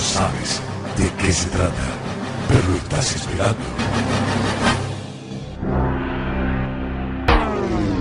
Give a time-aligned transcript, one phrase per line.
[0.00, 0.62] Sabes
[0.96, 1.72] de qué se trata,
[2.48, 3.64] pero estás esperando.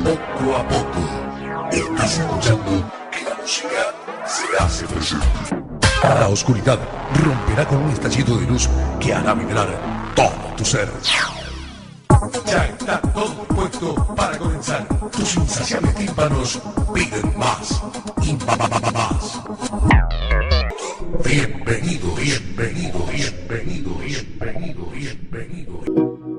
[0.04, 3.94] Poco a poco, estás escuchando que la música
[4.26, 5.28] se hace presente.
[6.02, 6.80] La oscuridad
[7.14, 9.68] romperá con un estallido de luz que hará vibrar
[10.16, 10.90] todo tu ser.
[12.46, 14.88] Ya está todo puesto para comenzar.
[15.12, 16.60] Tus insaciables tímpanos
[16.94, 17.82] piden más
[18.24, 18.34] y
[18.94, 20.09] más.
[21.18, 26.39] Bienvenido, bienvenido, bienvenido, bienvenido, bienvenido.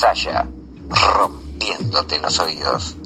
[0.00, 0.48] Saya,
[0.88, 2.96] rompiéndote los oídos.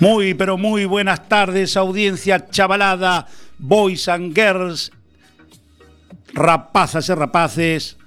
[0.00, 3.26] Muy, pero muy buenas tardes, audiencia chavalada,
[3.58, 4.90] boys and girls,
[6.32, 7.98] rapazas y rapaces.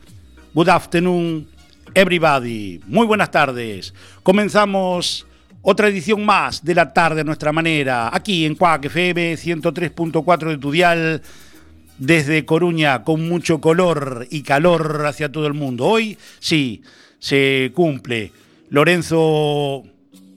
[0.56, 1.48] Good afternoon,
[1.94, 2.82] everybody.
[2.88, 3.94] Muy buenas tardes.
[4.24, 5.28] Comenzamos
[5.62, 10.58] otra edición más de la tarde a nuestra manera, aquí en Cuac FM 103.4 de
[10.58, 11.22] Tudial,
[11.98, 15.86] desde Coruña, con mucho color y calor hacia todo el mundo.
[15.86, 16.82] Hoy sí,
[17.20, 18.32] se cumple.
[18.70, 19.84] Lorenzo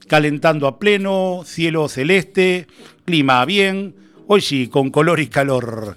[0.09, 2.67] calentando a pleno, cielo celeste,
[3.05, 3.95] clima bien,
[4.27, 5.97] hoy sí, con color y calor.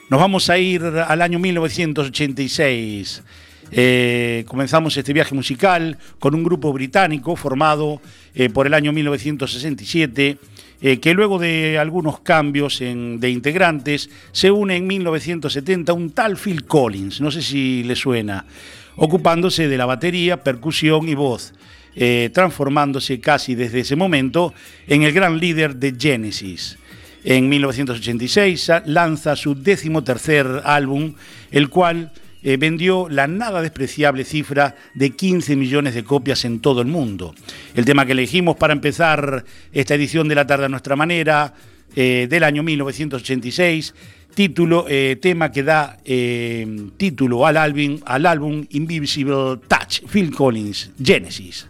[0.09, 3.23] Nos vamos a ir al año 1986.
[3.71, 8.01] Eh, comenzamos este viaje musical con un grupo británico formado
[8.35, 10.37] eh, por el año 1967,
[10.81, 16.65] eh, que luego de algunos cambios de integrantes se une en 1970 un tal Phil
[16.65, 18.45] Collins, no sé si le suena,
[18.97, 21.53] ocupándose de la batería, percusión y voz.
[22.33, 24.51] transformándose casi desde ese momento
[24.87, 26.77] en el gran líder de Genesis.
[27.23, 31.13] En 1986 lanza su décimo tercer álbum,
[31.51, 32.11] el cual
[32.43, 37.33] eh, vendió la nada despreciable cifra de 15 millones de copias en todo el mundo.
[37.73, 41.53] El tema que elegimos para empezar esta edición de la tarde a nuestra manera,
[41.95, 43.95] eh, del año 1986,
[44.35, 45.97] título, eh, tema que da
[46.97, 51.67] título al álbum, al álbum Invisible Touch, Phil Collins, Genesis.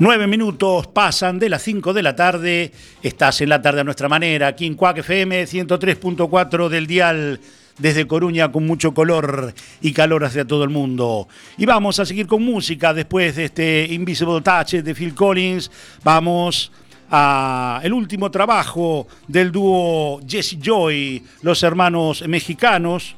[0.00, 2.70] Nueve minutos pasan de las cinco de la tarde.
[3.02, 7.40] Estás en la tarde a nuestra manera, aquí en Cuac FM 103.4 del Dial,
[7.78, 11.26] desde Coruña, con mucho color y calor hacia todo el mundo.
[11.56, 15.68] Y vamos a seguir con música después de este Invisible Touch de Phil Collins.
[16.04, 16.70] Vamos
[17.10, 23.16] a el último trabajo del dúo Jesse Joy, los hermanos mexicanos.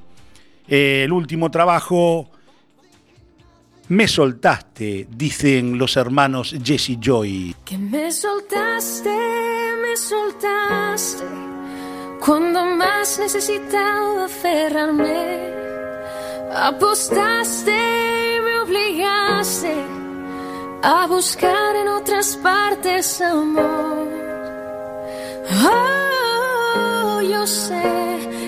[0.67, 2.31] Eh, el último trabajo
[3.91, 7.57] me soltaste, dicen los hermanos Jesse Joy.
[7.65, 9.11] Que me soltaste,
[9.83, 11.25] me soltaste
[12.25, 15.41] cuando más necesitaba aferrarme.
[16.55, 17.73] Apostaste
[18.45, 19.75] me obligaste
[20.83, 24.07] a buscar en otras partes amor.
[25.65, 27.83] Oh, yo sé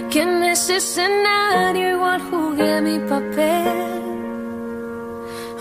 [0.08, 4.21] que en ese escenario igual jugué mi papel.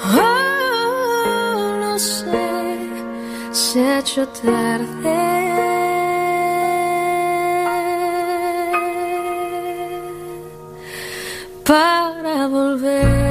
[0.03, 2.25] Oh, sé,
[3.51, 5.31] se ha hecho tarde.
[11.71, 13.30] para volver.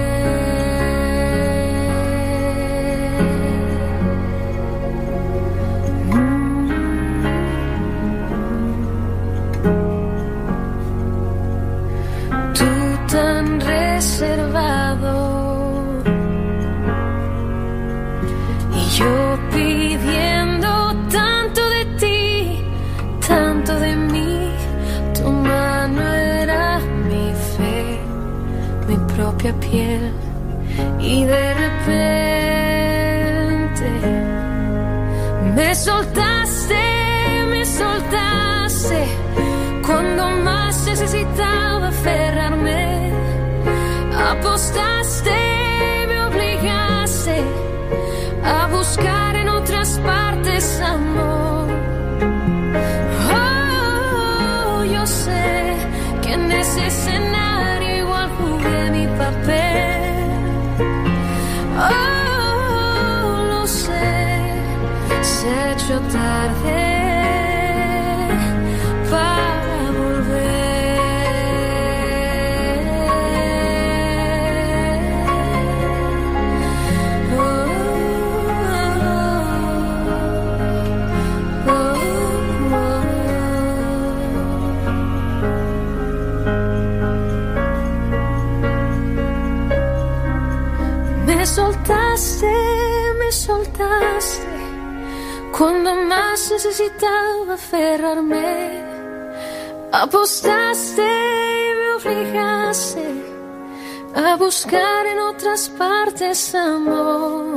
[104.62, 107.50] Buscar en otras partes amor.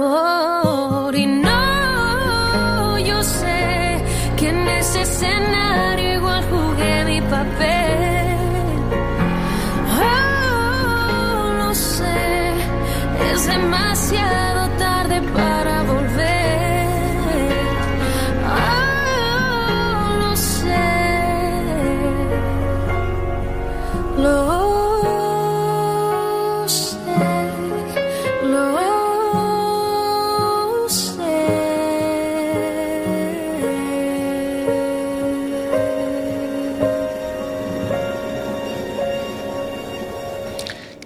[1.14, 4.02] Y no, yo sé
[4.38, 8.38] que en ese escenario igual jugué mi papel.
[10.00, 12.54] Oh, lo sé,
[13.34, 14.43] es demasiado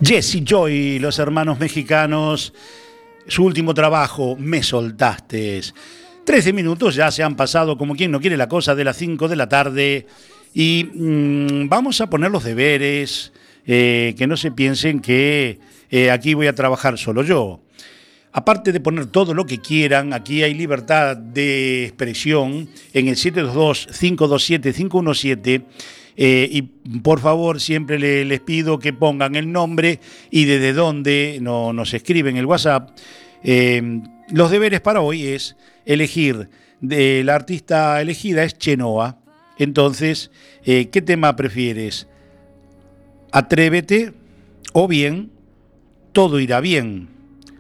[0.08, 2.54] Jesse Joy, los hermanos mexicanos,
[3.28, 5.60] su último trabajo, Me Soltaste.
[6.24, 9.28] Trece minutos ya se han pasado, como quien no quiere la cosa, de las 5
[9.28, 10.08] de la tarde.
[10.54, 13.34] Y mm, vamos a poner los deberes,
[13.66, 15.60] eh, que no se piensen que
[15.92, 17.60] eh, aquí voy a trabajar solo yo.
[18.32, 25.66] Aparte de poner todo lo que quieran, aquí hay libertad de expresión en el 722-527-517
[26.20, 30.00] eh, y por favor, siempre les pido que pongan el nombre
[30.32, 32.90] y desde dónde no, nos escriben el WhatsApp.
[33.44, 35.56] Eh, los deberes para hoy es
[35.86, 36.50] elegir,
[36.82, 39.20] de, la artista elegida es Chenoa.
[39.60, 40.32] Entonces,
[40.66, 42.08] eh, ¿qué tema prefieres?
[43.32, 44.14] Atrévete
[44.74, 45.32] o bien
[46.14, 47.10] Todo irá bien.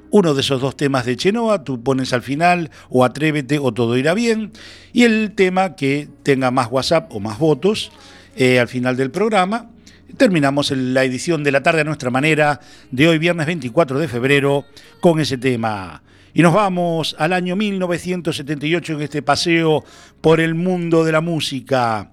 [0.09, 3.97] Uno de esos dos temas de Chenoa, tú pones al final o Atrévete o Todo
[3.97, 4.51] irá bien.
[4.93, 7.91] Y el tema que tenga más WhatsApp o más votos
[8.37, 9.71] eh, al final del programa.
[10.15, 12.59] Terminamos la edición de la tarde a nuestra manera
[12.91, 14.65] de hoy, viernes 24 de febrero,
[15.01, 16.03] con ese tema.
[16.33, 19.83] Y nos vamos al año 1978 en este paseo
[20.21, 22.11] por el mundo de la música.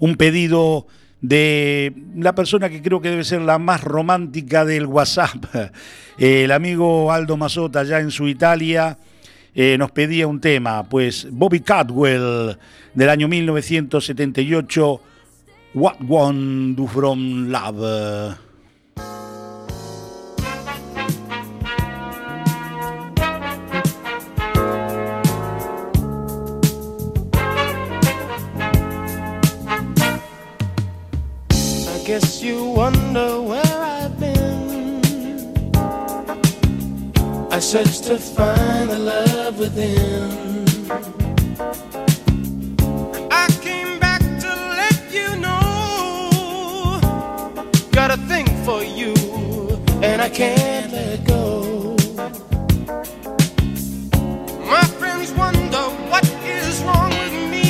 [0.00, 0.88] Un pedido
[1.20, 5.44] de la persona que creo que debe ser la más romántica del WhatsApp,
[6.18, 8.98] el amigo Aldo Mazota, allá en su Italia.
[9.54, 12.56] Eh, nos pedía un tema, pues Bobby Cadwell
[12.94, 15.02] del año 1978
[15.72, 17.80] What One Do From Love.
[17.80, 18.36] I
[32.04, 35.00] guess you wonder where I've been.
[37.52, 40.49] I searched to find the love within.
[48.10, 49.14] Got a thing for you,
[50.02, 51.94] and I can't let go.
[54.66, 57.68] My friends wonder what is wrong with me.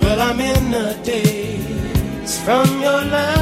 [0.00, 3.37] Well, I'm in a daze from your love,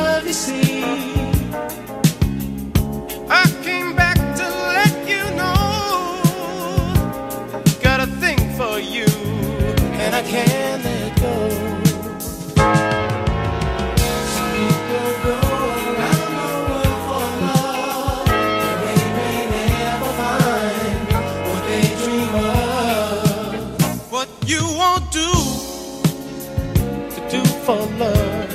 [27.66, 28.54] for love.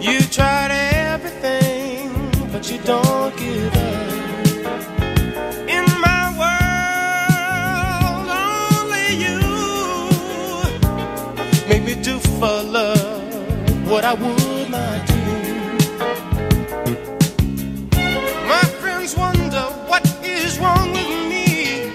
[0.00, 2.08] You tried everything,
[2.50, 4.10] but you don't give up.
[5.76, 8.28] In my world,
[8.80, 9.38] only you
[11.68, 13.28] make me do for love
[13.90, 15.20] what I would not do.
[18.52, 21.92] My friends wonder what is wrong with me.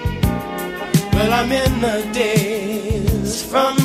[1.12, 3.85] Well, I'm in the days from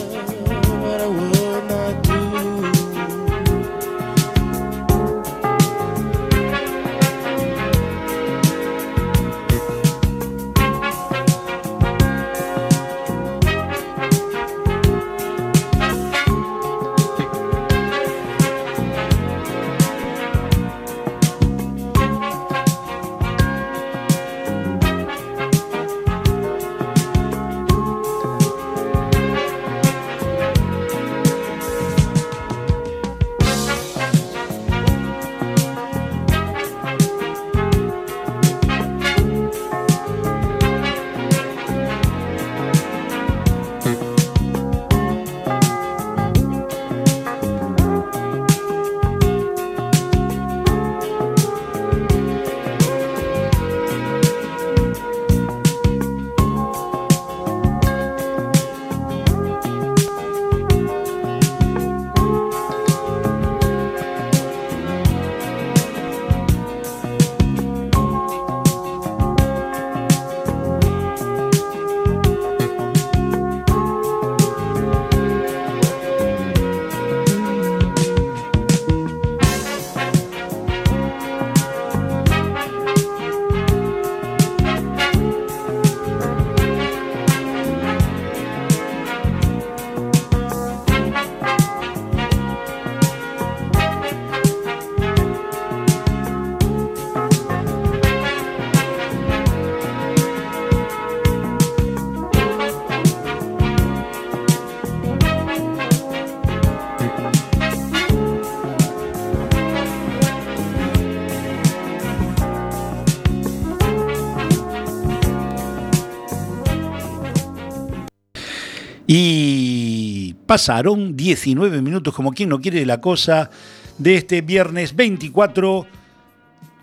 [120.51, 123.49] pasaron 19 minutos, como quien no quiere la cosa,
[123.97, 125.87] de este viernes 24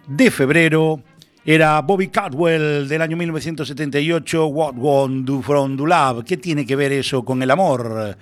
[0.07, 1.03] de febrero.
[1.45, 6.25] Era Bobby Caldwell del año 1978, What Won't Do From Do Love.
[6.25, 8.17] ¿Qué tiene que ver eso con el amor?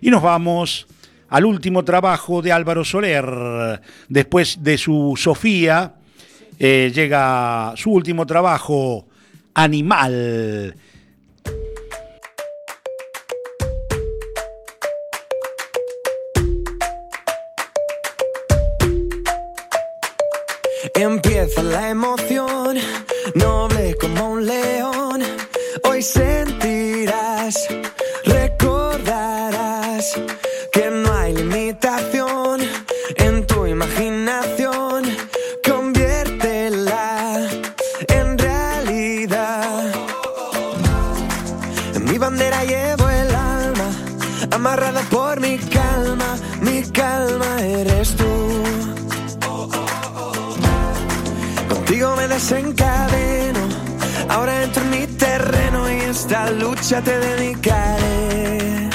[0.00, 0.86] Y nos vamos
[1.30, 3.80] al último trabajo de Álvaro Soler.
[4.08, 5.94] Después de su Sofía,
[6.60, 9.08] eh, llega su último trabajo,
[9.54, 10.76] Animal.
[21.02, 22.78] Empieza la emoción,
[23.34, 25.20] noble como un león.
[25.82, 27.56] Hoy sentirás,
[56.92, 58.91] lucha te dedicaré.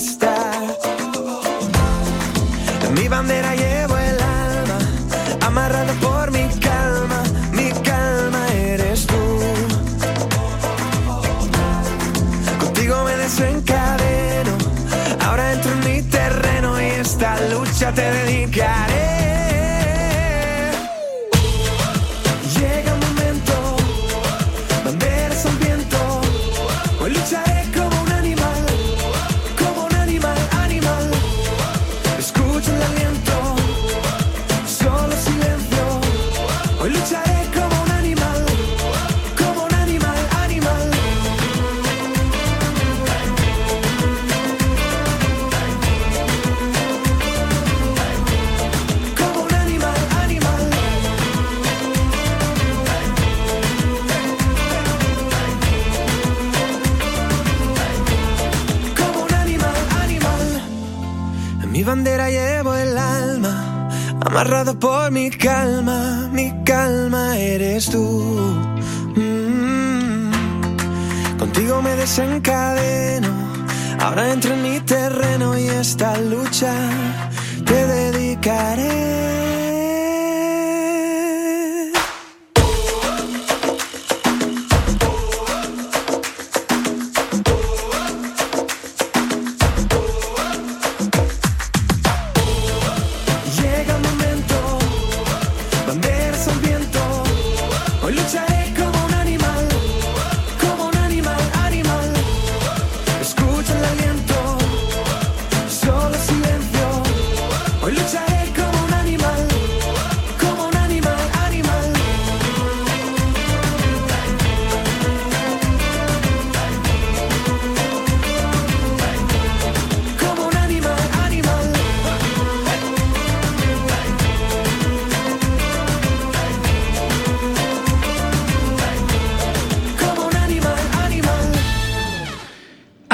[0.00, 0.29] stop.
[65.10, 68.00] Mi calma, mi calma eres tú.
[69.16, 70.30] Mm.
[71.38, 73.28] Contigo me desencadeno,
[73.98, 76.72] ahora entro en mi terreno y esta lucha
[77.64, 79.29] te dedicaré.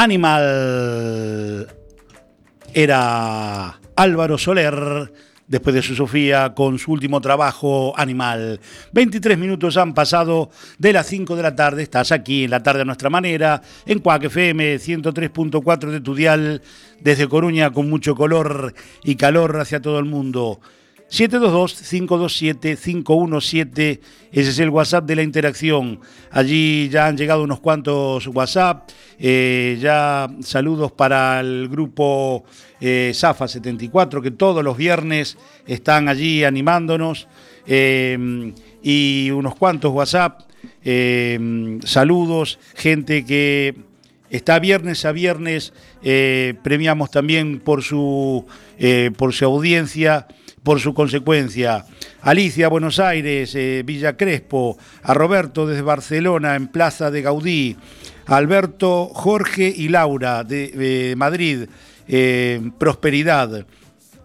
[0.06, 1.66] Animal
[2.72, 5.12] era Álvaro Soler,
[5.48, 8.60] después de su Sofía, con su último trabajo, Animal.
[8.92, 12.82] 23 minutos han pasado de las 5 de la tarde, estás aquí en la tarde
[12.82, 16.62] a nuestra manera, en Cuac FM 103.4 de tu dial,
[17.00, 20.60] desde Coruña con mucho color y calor hacia todo el mundo.
[21.10, 24.00] 722-527-517,
[24.32, 26.00] ese es el WhatsApp de la interacción.
[26.30, 32.44] Allí ya han llegado unos cuantos WhatsApp, eh, ya saludos para el grupo
[32.80, 37.28] eh, Zafa 74, que todos los viernes están allí animándonos,
[37.66, 40.42] eh, y unos cuantos WhatsApp,
[40.84, 43.74] eh, saludos, gente que
[44.30, 48.44] Está viernes a viernes, eh, premiamos también por su,
[48.78, 50.26] eh, por su audiencia,
[50.66, 51.84] por su consecuencia.
[52.22, 57.76] Alicia, Buenos Aires, eh, Villa Crespo, a Roberto desde Barcelona, en Plaza de Gaudí,
[58.26, 61.68] a Alberto, Jorge y Laura de, de Madrid,
[62.08, 63.64] eh, Prosperidad.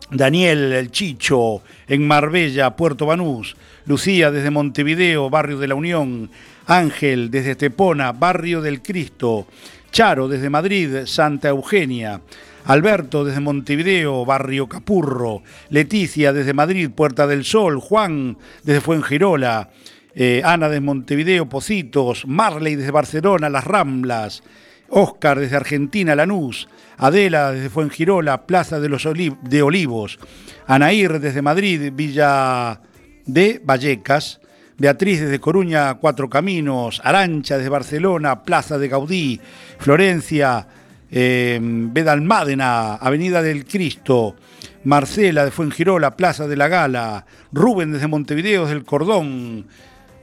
[0.09, 6.31] Daniel El Chicho en Marbella, Puerto Banús, Lucía desde Montevideo, Barrio de la Unión,
[6.65, 9.45] Ángel desde Estepona, Barrio del Cristo,
[9.91, 12.19] Charo desde Madrid, Santa Eugenia,
[12.65, 19.69] Alberto desde Montevideo, Barrio Capurro, Leticia desde Madrid, Puerta del Sol, Juan desde Fuengirola,
[20.13, 24.43] eh, Ana desde Montevideo, Pocitos, Marley desde Barcelona, Las Ramblas,
[24.89, 29.07] Óscar desde Argentina, Lanús, Adela desde Fuengirola, Plaza de los
[29.41, 30.19] de Olivos,
[30.67, 32.81] Anaír desde Madrid, Villa
[33.25, 34.41] de Vallecas,
[34.77, 39.39] Beatriz desde Coruña, Cuatro Caminos, Arancha desde Barcelona, Plaza de Gaudí,
[39.77, 40.67] Florencia,
[41.11, 44.35] eh, Bedalmádena, Avenida del Cristo,
[44.83, 49.67] Marcela de Fuengirola, Plaza de la Gala, Rubén desde Montevideo, desde el Cordón.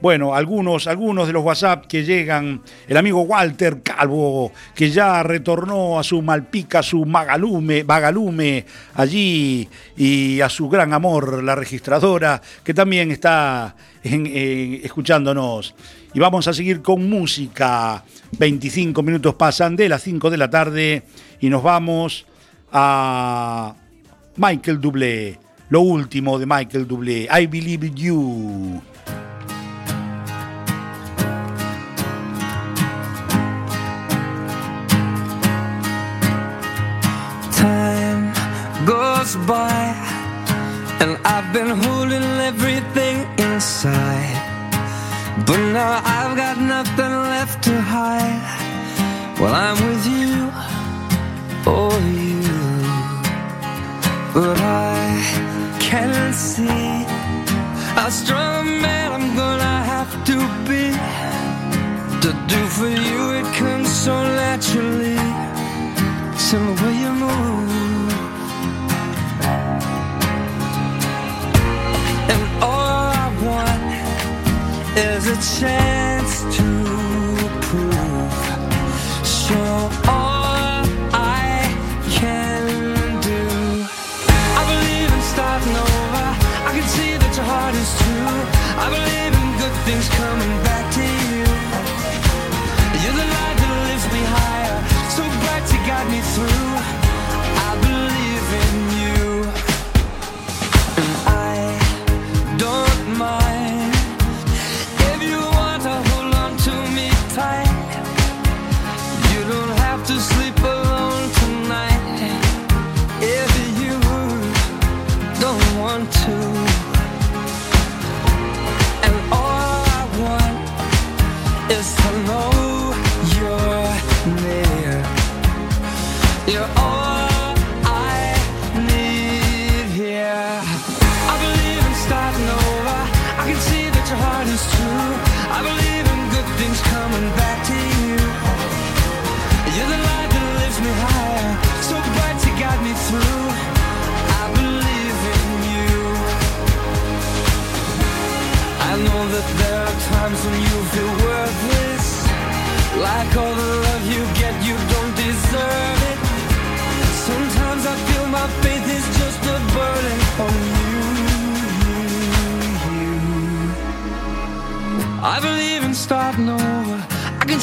[0.01, 5.99] Bueno, algunos, algunos de los WhatsApp que llegan, el amigo Walter Calvo, que ya retornó
[5.99, 12.73] a su Malpica, su Magalume, Vagalume allí, y a su gran amor, la registradora, que
[12.73, 15.75] también está en- escuchándonos.
[16.13, 18.03] Y vamos a seguir con música.
[18.37, 21.03] 25 minutos pasan de las 5 de la tarde
[21.39, 22.25] y nos vamos
[22.71, 23.75] a
[24.35, 28.81] Michael Dublé, lo último de Michael Dublé, I Believe You.
[37.51, 38.31] Time
[38.85, 39.93] goes by,
[41.01, 44.48] and I've been holding everything inside.
[45.47, 48.41] But now I've got nothing left to hide.
[49.39, 50.33] Well, I'm with you,
[51.65, 51.95] oh,
[52.29, 52.57] you.
[54.33, 57.05] But I can't see
[57.97, 60.83] how strong a man I'm gonna have to be.
[62.23, 65.19] To do for you, it comes so naturally.
[66.51, 67.69] The way you move.
[72.33, 72.78] And all
[74.99, 76.78] is a chance to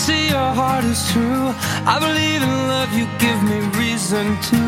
[0.07, 1.47] see your heart is true.
[1.95, 4.63] I believe in love, you give me reason to.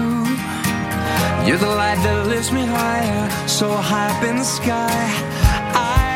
[1.47, 5.01] You're the light that lifts me higher, so high up in the sky.
[5.95, 6.11] I,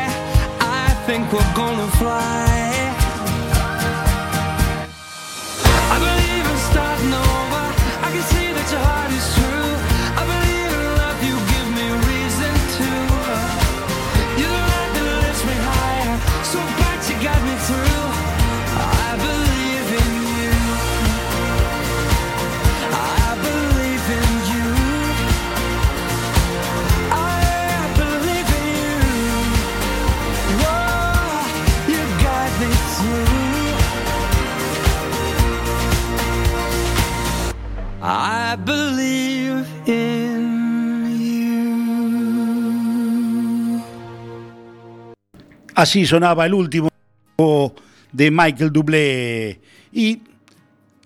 [0.59, 2.51] I think we're gonna fly.
[5.93, 7.63] I believe in starting over.
[8.05, 9.52] I can see that your heart is true.
[45.75, 46.89] Así sonaba el último
[48.11, 49.59] de Michael Dublé.
[49.91, 50.19] Y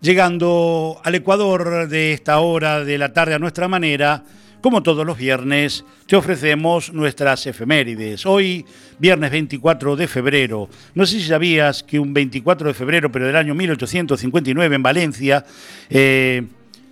[0.02, 4.26] llegando al Ecuador de esta hora de la tarde a nuestra manera,
[4.60, 8.26] como todos los viernes, te ofrecemos nuestras efemérides.
[8.26, 8.66] Hoy,
[9.00, 10.68] viernes 24 de febrero.
[10.96, 15.46] No sé si sabías que un 24 de febrero, pero del año 1859, en Valencia,
[15.90, 16.46] eh,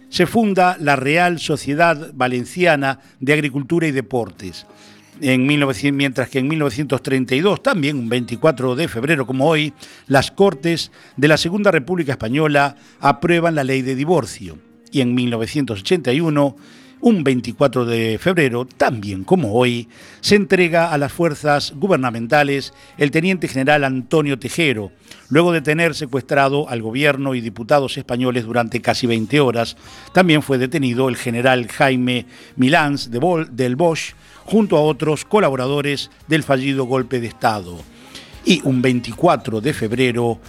[0.08, 4.66] se funda la Real Sociedad Valenciana de Agricultura y Deportes.
[5.22, 9.74] En 1900, mientras que en 1932, también un 24 de febrero como hoy,
[10.08, 14.58] las Cortes de la Segunda República Española aprueban la ley de divorcio.
[14.92, 16.56] Y en 1981,
[17.02, 19.88] un 24 de febrero, también como hoy,
[20.22, 24.92] se entrega a las fuerzas gubernamentales el teniente general Antonio Tejero,
[25.30, 29.78] luego de tener secuestrado al gobierno y diputados españoles durante casi 20 horas.
[30.14, 34.14] También fue detenido el general Jaime Milans de Bol- del Bosch,
[34.46, 37.78] junto a otros colaboradores del fallido golpe de Estado.
[38.46, 40.40] Y un 24 de febrero,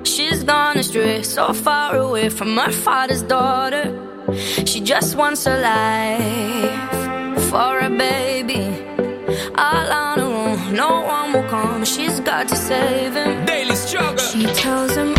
[0.04, 4.02] She's gone astray, so far away from her father's daughter.
[4.34, 8.84] She just wants a life for a baby.
[9.56, 11.86] All on her own, no one will come.
[11.86, 13.46] She's got to save him.
[13.46, 14.18] Daily struggle.
[14.18, 15.15] She tells him,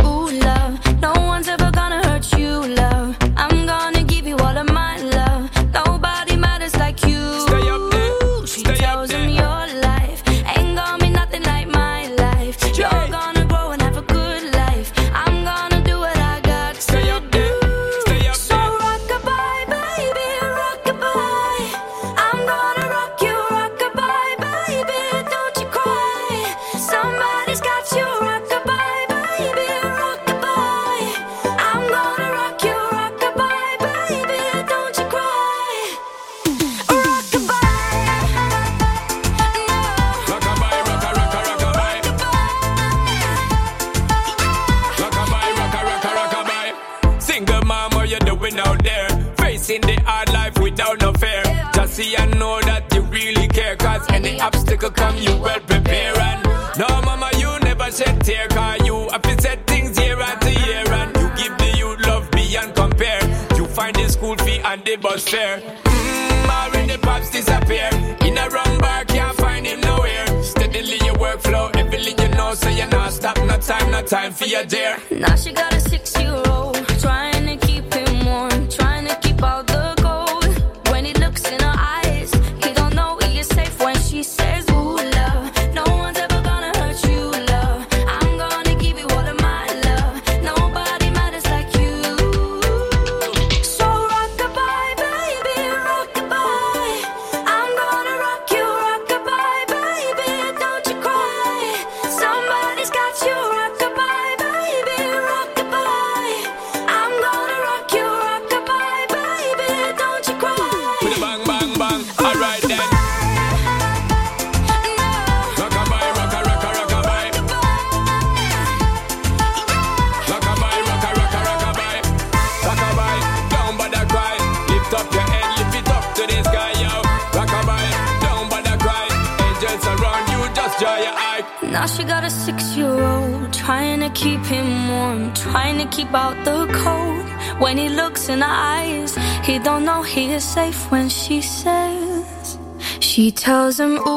[143.31, 144.16] tells him, Ooh,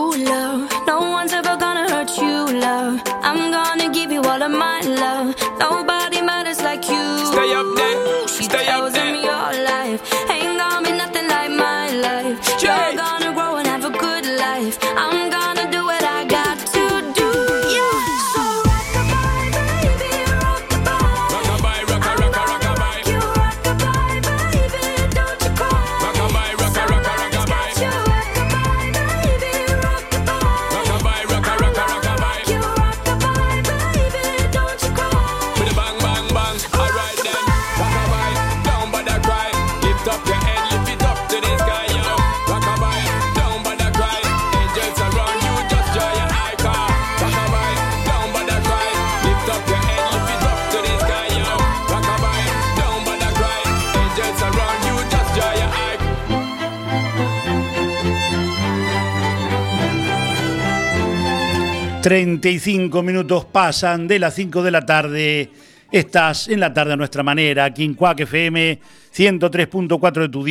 [62.01, 65.49] 35 minutos pasan de las 5 de la tarde.
[65.91, 68.79] Estás en la tarde a nuestra manera, aquí en Cuac FM
[69.13, 70.45] 103.4 de tu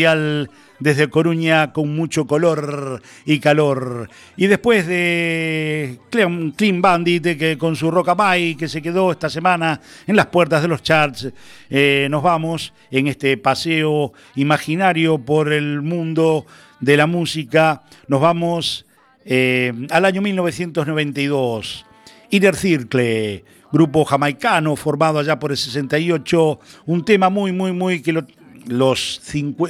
[0.79, 4.11] desde Coruña con mucho color y calor.
[4.37, 10.17] Y después de Clean Bandit, que con su Rockabye que se quedó esta semana en
[10.17, 11.33] las puertas de los charts,
[11.71, 16.45] eh, nos vamos en este paseo imaginario por el mundo
[16.81, 17.85] de la música.
[18.07, 18.85] Nos vamos
[19.31, 21.85] eh, al año 1992,
[22.31, 28.25] Inner Circle, grupo jamaicano formado allá por el 68, un tema muy, muy, muy que
[28.67, 29.21] los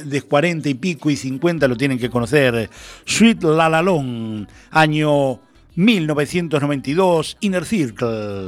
[0.05, 2.69] de 40 y pico y 50 lo tienen que conocer.
[3.03, 5.41] Sweet La La Long, año
[5.75, 8.47] 1992, Inner Circle.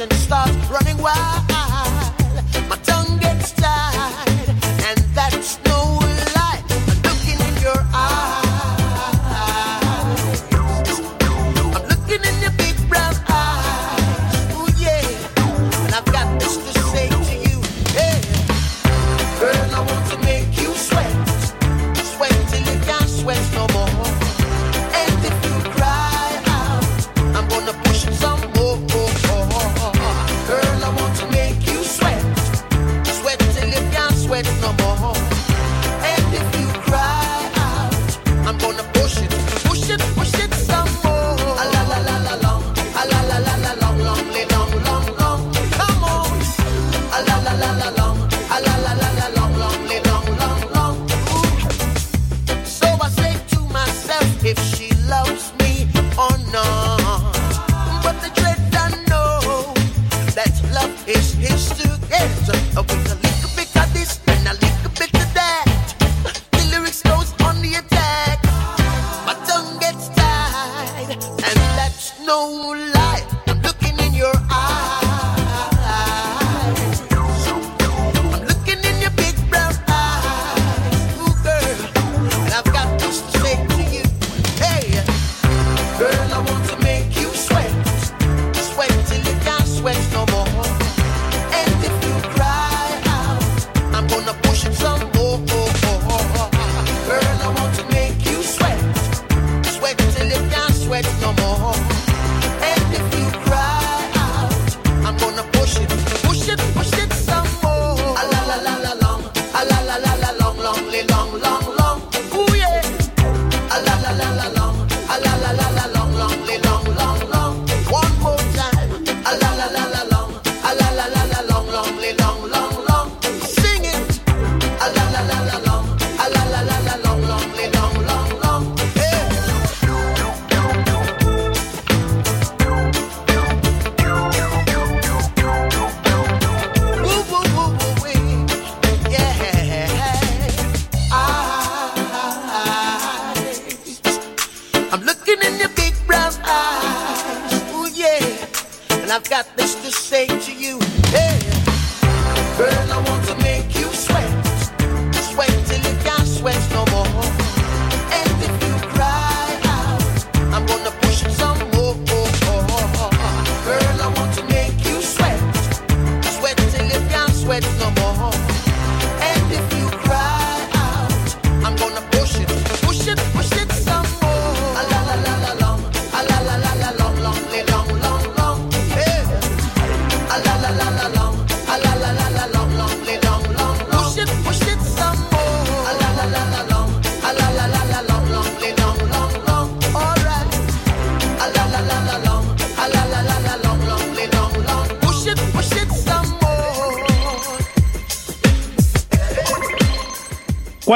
[0.00, 1.49] and starts running wild.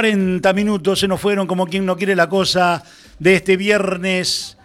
[0.04, 2.82] 40 minutos se nos fueron como quien no quiere la cosa
[3.18, 4.58] de este viernes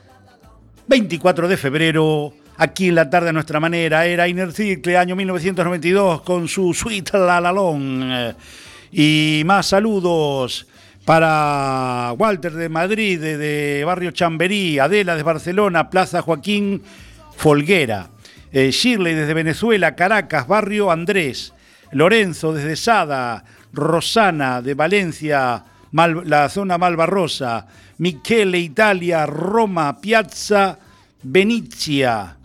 [0.88, 2.34] 24 de febrero.
[2.58, 7.40] Aquí en la tarde a nuestra manera era Inercicle, año 1992, con su suite La
[7.40, 8.36] Lalón.
[8.92, 10.68] Y más saludos
[11.06, 16.84] para Walter de Madrid, de, Barrio Chamberí, Adela de Barcelona, Plaza Joaquín
[17.38, 18.10] Folguera,
[18.52, 21.54] eh, Shirley desde Venezuela, Caracas, Barrio Andrés,
[21.94, 27.66] Lorenzo desde Sada, Rosana de Valencia, la zona Malvarrosa.
[27.98, 30.78] Michele, Italia, Roma, Piazza,
[31.24, 32.38] Venezia.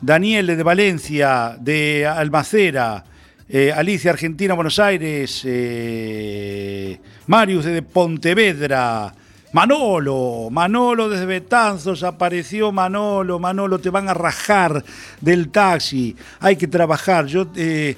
[0.00, 3.04] Daniele de Valencia, de Almacera,
[3.48, 9.12] eh, Alicia Argentina, Buenos Aires, eh, Marius desde Pontevedra,
[9.52, 14.84] Manolo, Manolo desde Betanzos, apareció Manolo, Manolo, te van a rajar
[15.20, 17.96] del taxi, hay que trabajar, yo eh,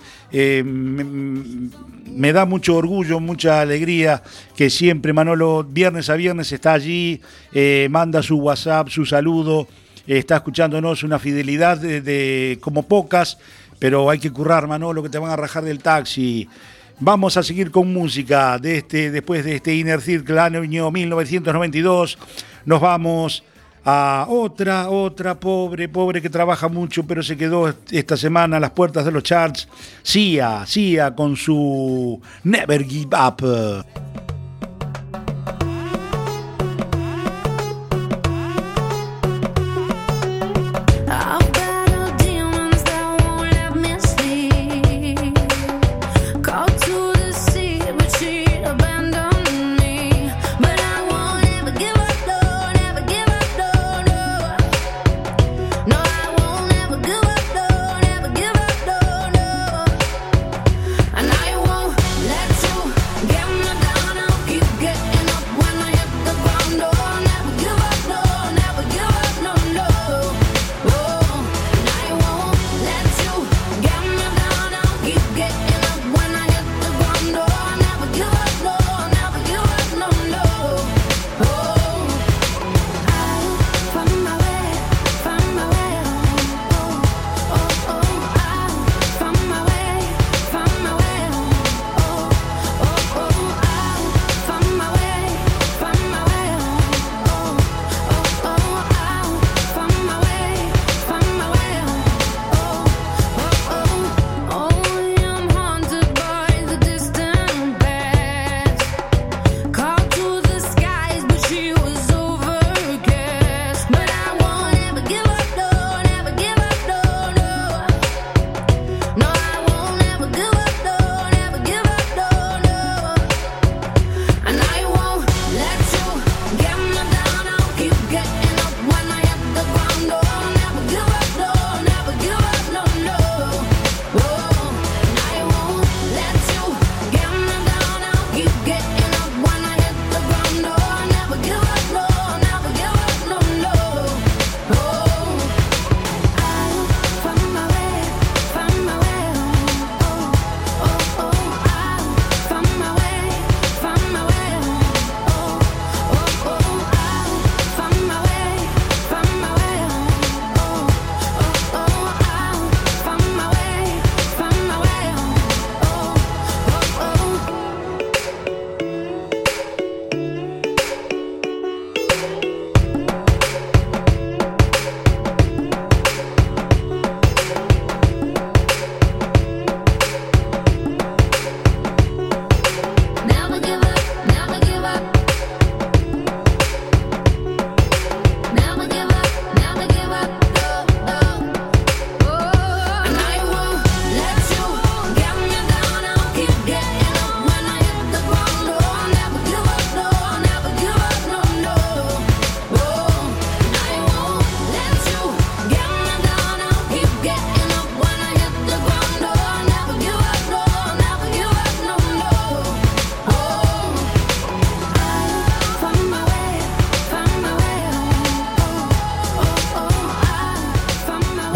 [2.15, 4.23] me da mucho orgullo, mucha alegría
[4.57, 7.21] que siempre Manolo viernes a viernes está allí,
[7.53, 9.69] eh, manda su WhatsApp, su saludo,
[10.07, 13.39] está escuchándonos una fidelidad de, como pocas,
[13.79, 16.49] pero hay que currar, Manolo, que te van a rajar del taxi.
[16.99, 22.19] Vamos a seguir con música de este, después de este Inner Circle año 1992.
[22.67, 23.43] Nos vamos
[23.85, 28.71] a otra, otra pobre, pobre que trabaja mucho, pero se quedó esta semana a las
[28.71, 29.69] puertas de los charts.
[30.03, 34.30] Sia, Sia con su Never Give Up.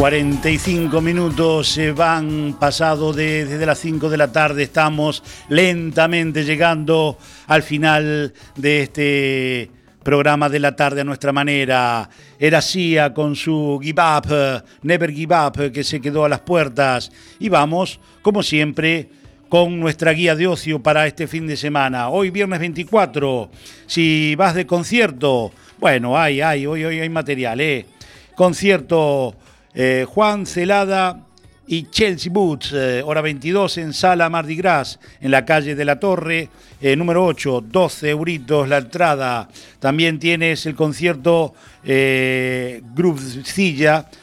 [0.05, 4.63] 45 minutos se van pasado de- desde las 5 de la tarde.
[4.63, 9.71] Estamos lentamente llegando al final de este
[10.03, 12.11] programa de la tarde a nuestra manera.
[12.39, 17.11] Era Sia con su Give Up, Never Give Up, que se quedó a las puertas.
[17.39, 19.09] Y vamos, como siempre,
[19.49, 22.11] con nuestra guía de ocio para este fin de semana.
[22.11, 23.51] Hoy viernes 24,
[23.87, 27.87] si vas de concierto, bueno, hay, hay, hoy, hoy hay material, ¿eh?
[28.35, 29.37] Concierto
[29.75, 31.25] eh, Juan Celada
[31.67, 35.99] y Chelsea Boots, eh, hora 22 en Sala Mardi Gras, en la calle de la
[35.99, 36.51] Torre,
[36.81, 39.49] eh, número 8, 12 euritos la entrada.
[39.79, 42.83] También tienes el concierto eh,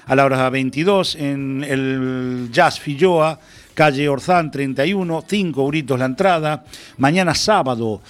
[0.06, 3.39] a la hora 22 en el Jazz Filloa,
[3.74, 6.64] calle Orzán 31, 5 euritos la entrada.
[6.97, 8.02] Mañana sábado,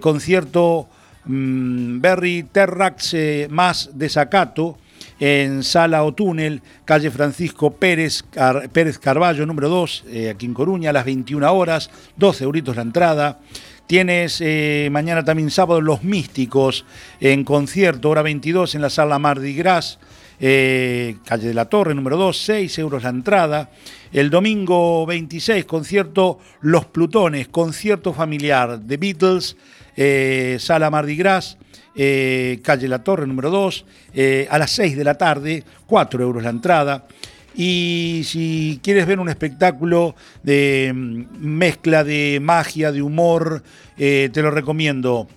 [0.00, 0.88] concierto
[1.26, 3.14] mm, Berry Terrax
[3.50, 4.78] más desacato
[5.20, 8.24] en Sala o Túnel, calle Francisco Pérez,
[8.72, 12.82] Pérez Carballo, número 2, eh, aquí en Coruña, a las 21 horas, 12 euritos la
[12.82, 13.38] entrada.
[13.86, 16.84] Tienes eh, mañana también sábado Los Místicos
[17.20, 19.98] en concierto, hora 22 en la Sala Mardi Gras,
[20.40, 23.70] eh, calle de la Torre, número 2, 6 euros la entrada.
[24.12, 29.56] El domingo 26, concierto Los Plutones, concierto familiar de Beatles,
[29.96, 31.58] eh, Sala Mardi Gras,
[31.94, 33.84] eh, calle La Torre, número 2,
[34.14, 37.06] eh, a las 6 de la tarde, 4 euros la entrada.
[37.54, 43.62] Y si quieres ver un espectáculo de mm, mezcla de magia, de humor,
[43.96, 45.28] te lo recomiendo.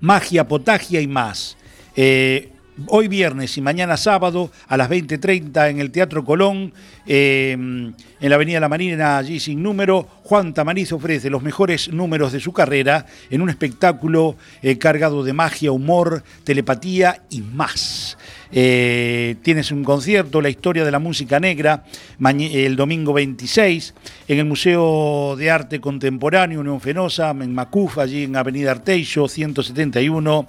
[0.00, 1.56] Magia, potagia y más.
[2.88, 6.72] Hoy viernes y mañana sábado a las 20.30 en el Teatro Colón,
[7.06, 12.32] eh, en la Avenida La Marina, allí sin número, Juan Tamariz ofrece los mejores números
[12.32, 18.18] de su carrera en un espectáculo eh, cargado de magia, humor, telepatía y más.
[18.52, 21.84] Eh, tienes un concierto, la historia de la música negra,
[22.20, 23.94] el domingo 26,
[24.28, 30.46] en el Museo de Arte Contemporáneo Unión Fenosa, en Macuf, allí en Avenida Arteixo, 171,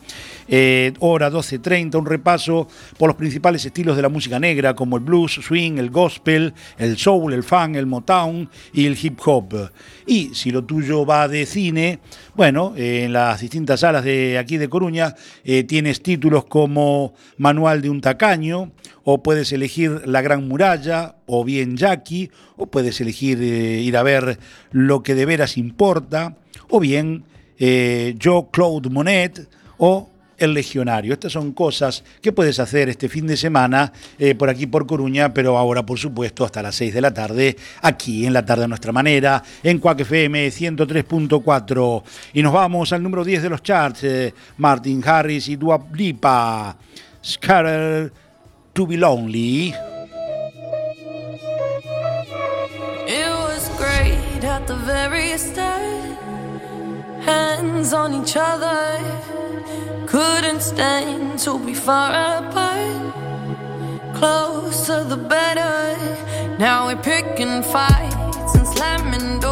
[0.48, 2.68] eh, hora 12.30, un repaso
[2.98, 6.98] por los principales estilos de la música negra, como el blues, swing, el gospel, el
[6.98, 9.72] soul, el funk, el motown y el hip hop.
[10.10, 11.99] Y si lo tuyo va de cine,
[12.34, 17.82] bueno, eh, en las distintas salas de aquí de Coruña eh, tienes títulos como Manual
[17.82, 18.72] de un tacaño,
[19.03, 24.03] o puedes elegir La Gran Muralla, o bien Jackie, o puedes elegir eh, ir a
[24.03, 24.39] ver
[24.72, 26.38] Lo que de veras importa,
[26.70, 27.26] o bien
[27.60, 31.14] Yo Claude Monet, o El Legionario.
[31.14, 35.34] Estas son cosas que puedes hacer este fin de semana eh, por aquí por Coruña,
[35.34, 38.68] pero ahora por supuesto hasta las 6 de la tarde, aquí en la tarde a
[38.68, 42.04] nuestra manera, en Quack FM 103.4.
[42.34, 46.78] Y nos vamos al número 10 de los charts, eh, Martin Harris y Dua Lipa,
[47.24, 48.12] Scatter
[48.74, 49.74] to be Lonely.
[53.08, 56.18] It was great at the very start.
[57.26, 59.47] Hands on each other.
[60.05, 63.13] Couldn't stand to be far apart.
[64.15, 65.97] Closer the better.
[66.57, 69.47] Now we're picking fights and slamming doors.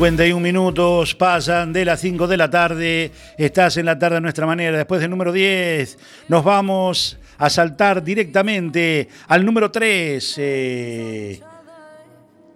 [0.00, 3.10] 51 minutos pasan de las 5 de la tarde.
[3.36, 4.74] Estás en la tarde a nuestra manera.
[4.78, 5.98] Después del número 10,
[6.28, 11.40] nos vamos a saltar directamente al número 3 eh,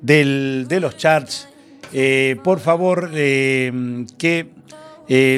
[0.00, 1.46] del- de los charts.
[1.92, 4.46] Eh, por favor, eh, que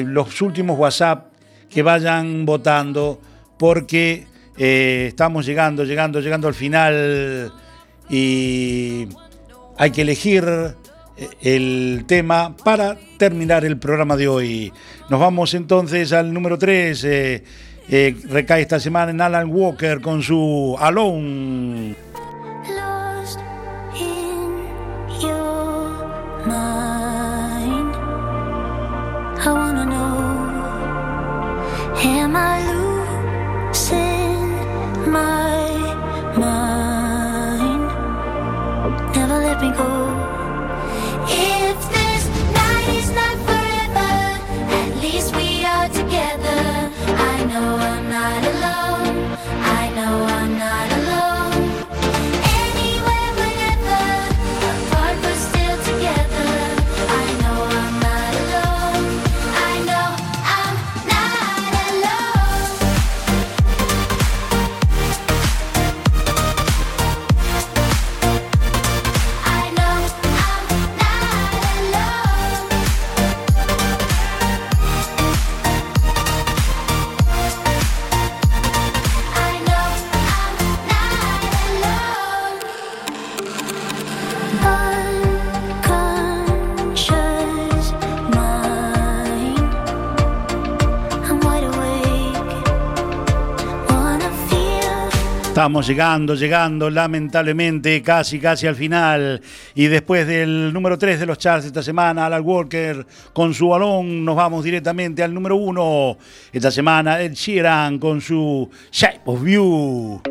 [0.05, 1.25] los últimos WhatsApp
[1.69, 3.19] que vayan votando,
[3.59, 7.51] porque estamos llegando, llegando, llegando al final
[8.09, 9.09] y
[9.77, 10.45] hay que elegir
[11.41, 14.73] el tema para terminar el programa de hoy.
[15.09, 17.41] Nos vamos entonces al número 3.
[18.29, 21.95] recae esta semana en Alan Walker con su Alone.
[95.57, 99.41] Estamos llegando, llegando, lamentablemente, casi, casi al final.
[99.73, 103.03] Y después del número 3 de los charts esta semana, Alan Walker
[103.33, 106.15] con su balón, nos vamos directamente al número 1.
[106.53, 110.21] Esta semana, Ed Sheeran con su Shape of You.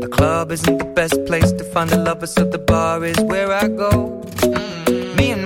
[0.00, 3.52] The club isn't the best place to find a lover, so the bar is where
[3.52, 4.19] I go.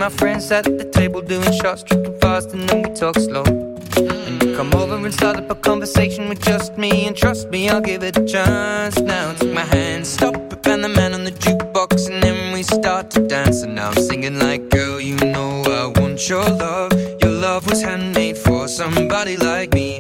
[0.05, 3.43] My friends at the table doing shots, tripping fast, and then we talk slow.
[3.47, 7.71] And you come over and start up a conversation with just me, and trust me,
[7.71, 8.99] I'll give it a chance.
[8.99, 12.63] Now take my hand, stop it, and the man on the jukebox, and then we
[12.63, 13.63] start to dance.
[13.63, 16.93] And now I'm singing like, girl, you know I want your love.
[17.23, 19.94] Your love was handmade for somebody like me.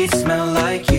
[0.00, 0.89] Sheets smell like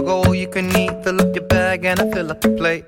[0.00, 0.92] all you can eat.
[1.04, 2.84] Fill up your bag and I fill up the plate.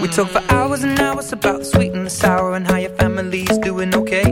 [0.00, 2.94] We talk for hours and hours about the sweet and the sour and how your
[2.96, 4.24] family's doing okay.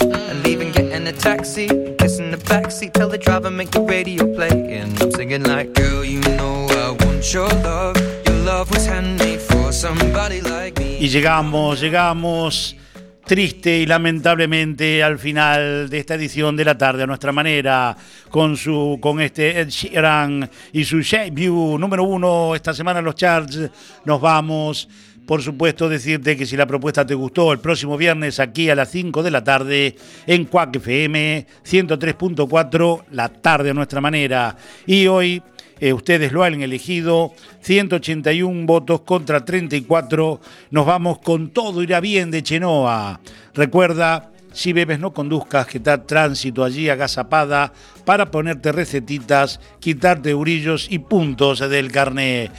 [0.00, 4.76] And leaving, getting a taxi, kissing the backseat, tell the driver make the radio play.
[4.78, 7.96] And I'm singing like, girl, you know I want your love.
[8.26, 10.98] Your love was handmade for somebody like me.
[11.00, 12.74] Y llegamos, llegamos
[13.28, 17.94] triste y lamentablemente al final de esta edición de la tarde a nuestra manera
[18.30, 23.04] con su con este Ed Sheeran y su Shape View número uno esta semana en
[23.04, 23.70] los charts
[24.06, 24.88] nos vamos.
[25.26, 28.90] Por supuesto decirte que si la propuesta te gustó el próximo viernes aquí a las
[28.92, 29.94] 5 de la tarde
[30.26, 34.56] en Quack FM 103.4 la tarde a nuestra manera.
[34.86, 35.42] Y hoy
[35.80, 40.40] eh, ustedes lo han elegido, 181 votos contra 34.
[40.70, 43.20] Nos vamos con todo irá bien de Chenoa.
[43.54, 47.72] Recuerda, si bebes no conduzcas, que está tránsito allí agazapada
[48.04, 52.50] para ponerte recetitas, quitarte brillos y puntos del carné.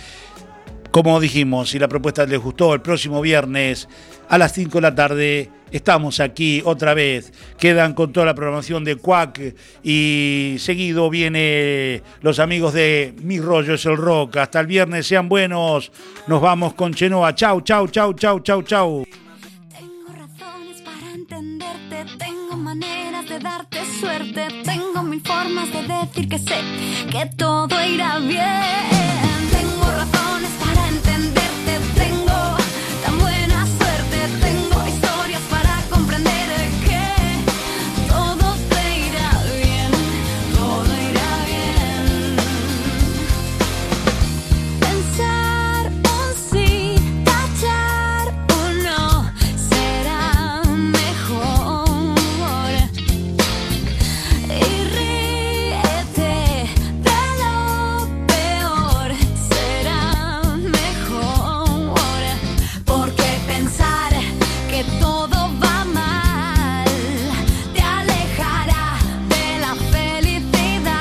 [0.92, 3.88] Como dijimos, si la propuesta les gustó, el próximo viernes
[4.28, 7.32] a las 5 de la tarde estamos aquí otra vez.
[7.60, 13.76] Quedan con toda la programación de Quack y seguido viene los amigos de Mi Rollo
[13.76, 14.38] es el Rock.
[14.38, 15.92] Hasta el viernes, sean buenos.
[16.26, 17.36] Nos vamos con Chenoa.
[17.36, 19.06] Chau, chau, chau, chau, chau, chau.
[19.72, 26.40] Tengo razones para entenderte, tengo maneras de darte suerte, tengo mil formas de decir que
[26.40, 26.62] sé
[27.12, 29.10] que todo irá bien.